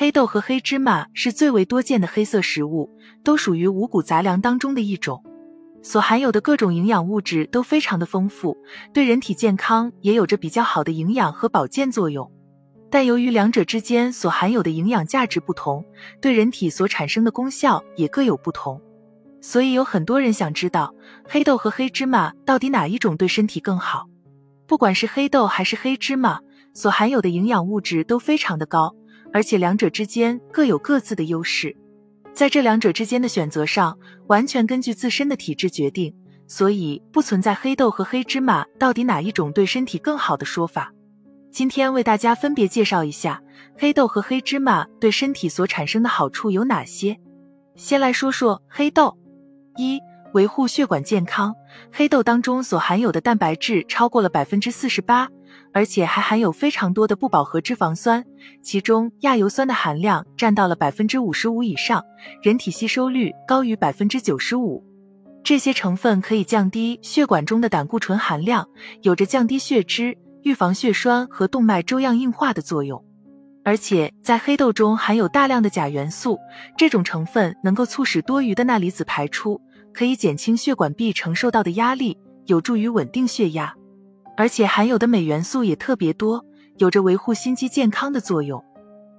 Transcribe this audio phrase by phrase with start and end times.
[0.00, 2.88] 黑豆和黑芝麻是最为多见的黑色食物，
[3.24, 5.24] 都属于五谷杂粮当中的一种，
[5.82, 8.56] 所含有的各种营养物质都非常的丰富，
[8.94, 12.30] 对人体健康也有着比较好的营养和保健作用。
[12.88, 15.84] 但由于两者之间所含有的营养价值不同，
[16.22, 18.80] 对人体所产生的功效也各有不同，
[19.40, 20.94] 所以有很多人想知道
[21.24, 24.06] 黑豆和黑芝麻到底哪一种对身体更好。
[24.68, 26.38] 不管是黑豆还是黑芝麻，
[26.72, 28.94] 所含有的营养物质都非常的高，
[29.32, 31.76] 而且两者之间各有各自的优势，
[32.32, 36.14] 在这两者之间的选择上，完全根据自身的体质决定，
[36.46, 40.92] 所以不存在黑豆和黑芝麻到底哪一种对身体更好的说法。
[41.50, 43.42] 今天为大家分别介绍一下
[43.76, 47.18] 黑豆和黑芝麻对身体所产生的好处有哪些。
[47.74, 49.16] 先来说说黑豆，
[49.76, 49.98] 一
[50.34, 51.54] 维护血管健康。
[51.92, 55.28] 黑豆当中所含有的蛋白质超过了百分之四十八，
[55.72, 58.24] 而且还含有非常多的不饱和脂肪酸，
[58.62, 62.04] 其中亚油酸的含量占到了百分之五十五以上，
[62.42, 64.84] 人体吸收率高于百分之九十五。
[65.44, 68.68] 这些成分可以降低血管中的胆固醇含量，
[69.02, 70.16] 有着降低血脂。
[70.44, 73.04] 预防血栓和动脉粥样硬化的作用，
[73.64, 76.38] 而且在黑豆中含有大量的钾元素，
[76.76, 79.60] 这种成分能够促使多余的钠离子排出，
[79.92, 82.16] 可以减轻血管壁承受到的压力，
[82.46, 83.74] 有助于稳定血压。
[84.38, 88.64] 而且含有的镁元素也特别多，有着维护心肌健康的作用。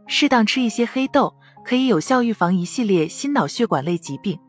[0.07, 4.39] 适当吃一些黑豆，可以有效预防一系列心脑血管类疾病。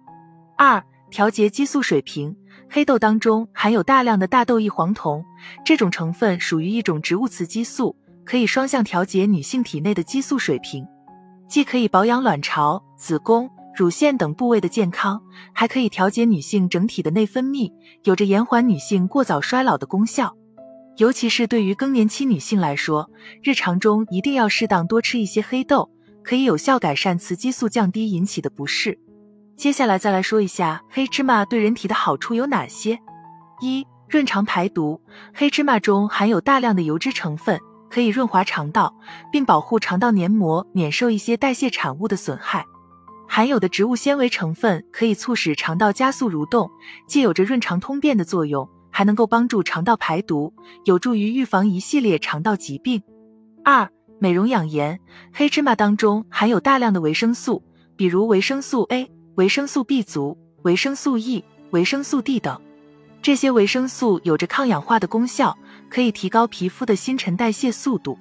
[0.57, 2.37] 二、调节激素水平。
[2.71, 5.25] 黑豆当中含有大量的大豆异黄酮，
[5.65, 10.87] 这种成分属于一种植物雌激素，可以双向调节女性体内的激素水平，
[11.49, 15.21] 既可以保养卵巢、子宫、乳腺等部位的健康，
[15.53, 17.73] 还可以调节女性整体的内分泌，
[18.05, 20.37] 有着延缓女性过早衰老的功效。
[21.01, 23.11] 尤其是对于更年期女性来说，
[23.43, 25.91] 日常中一定要适当多吃一些黑豆，
[26.23, 28.99] 可以有效改善雌激素降低引起的不适。
[29.57, 32.99] 接下来再来说一下黑芝麻对人体的好处有哪些。
[33.63, 35.01] 一、润肠排毒。
[35.33, 37.59] 黑芝麻中含有大量的油脂成分，
[37.89, 38.95] 可以润滑肠道，
[39.33, 42.67] 并保护肠道黏膜免受一些代谢产物的损害。
[43.27, 46.71] 含有的植物纤维成分可以促使肠道加速蠕动，
[47.07, 48.69] 既有着润肠通便的作用，
[49.01, 50.53] 还能够帮助肠道排毒，
[50.85, 53.03] 有助于预防一系列肠道疾病。
[53.65, 53.89] 二、
[54.19, 55.01] 美容养颜。
[55.33, 57.63] 黑芝麻当中含有大量的维生素，
[57.97, 59.11] 比如维生素 A。
[59.37, 62.61] 维生素 B 族、维生素 E、维生素 D 等，
[63.23, 65.57] 这些维生素有着抗氧化的功效，
[65.89, 68.19] 可以提高皮肤的新陈代谢速度。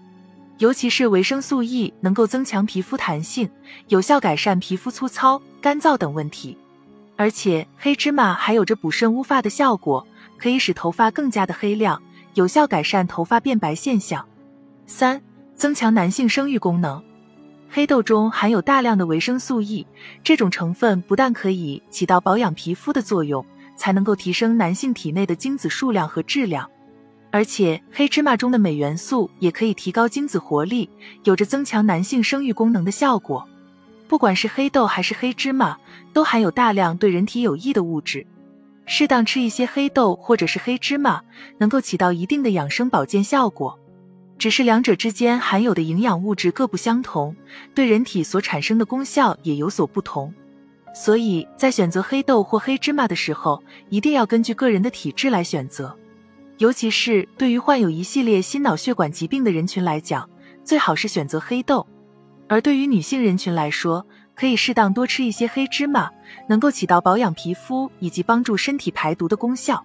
[0.60, 3.50] 尤其是维生素 E 能够增强皮肤弹性，
[3.90, 6.58] 有效改善皮肤粗糙、干燥等问题。
[7.18, 10.08] 而且黑芝麻还有着补肾乌发的效果，
[10.40, 12.02] 可以使头发更加的黑亮，
[12.34, 14.26] 有效改善头发变白现象。
[14.88, 15.22] 三、
[15.56, 17.04] 增强男性生育功能。
[17.70, 19.86] 黑豆中含有大量的维生素 E，
[20.24, 23.46] 这种成分不但可以起到保养皮肤的作用，
[23.76, 26.68] 才能够提升男性体内的精子数量和质量，
[27.30, 30.90] 而且黑芝麻中的镁元素也可以提高精子活力，
[31.26, 33.48] 有着增强男性生育功能的效果。
[34.08, 35.78] 不管是黑豆还是黑芝麻，
[36.12, 38.26] 都含有大量对人体有益的物质，
[38.92, 41.22] 适当吃一些黑豆或者是黑芝麻，
[41.60, 43.78] 能够起到一定的养生保健效果。
[44.40, 47.36] 只是两者之间含有的营养物质各不相同，
[47.76, 50.34] 对人体所产生的功效也有所不同，
[50.92, 55.96] 所以在选择黑豆或黑芝麻的时候，一定要根据个人的体质来选择。
[56.58, 60.28] 尤其是对于患有一系列心脑血管疾病的人群来讲，
[60.64, 61.86] 最好是选择黑豆；
[62.48, 64.04] 而对于女性人群来说，
[64.40, 66.10] 可以适当多吃一些黑芝麻，
[66.48, 69.84] 能够起到保养皮肤以及帮助身体排毒的功效。